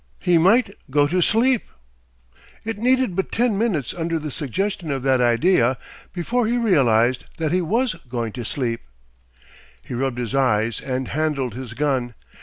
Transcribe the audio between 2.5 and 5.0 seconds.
It needed but ten minutes under the suggestion